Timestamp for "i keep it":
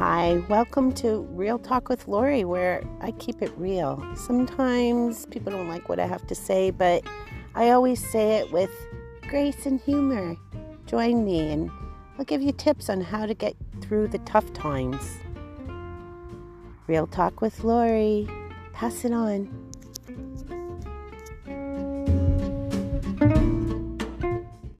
3.02-3.52